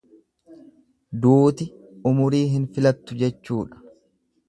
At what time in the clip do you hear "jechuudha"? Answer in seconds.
3.25-3.89